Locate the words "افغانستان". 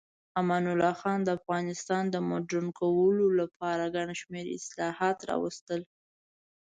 1.39-2.03